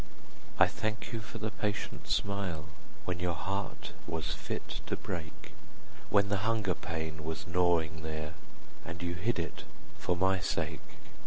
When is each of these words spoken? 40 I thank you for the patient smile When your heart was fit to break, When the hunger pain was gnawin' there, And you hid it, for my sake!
40 0.57 0.63
I 0.63 0.67
thank 0.67 1.13
you 1.13 1.19
for 1.19 1.37
the 1.37 1.51
patient 1.51 2.07
smile 2.07 2.65
When 3.05 3.19
your 3.19 3.35
heart 3.35 3.91
was 4.07 4.33
fit 4.33 4.81
to 4.87 4.95
break, 4.97 5.51
When 6.09 6.29
the 6.29 6.37
hunger 6.37 6.73
pain 6.73 7.23
was 7.23 7.45
gnawin' 7.45 8.01
there, 8.01 8.33
And 8.83 9.03
you 9.03 9.13
hid 9.13 9.37
it, 9.37 9.63
for 9.99 10.15
my 10.17 10.39
sake! 10.39 10.81